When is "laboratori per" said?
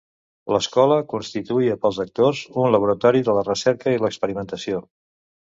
2.77-3.37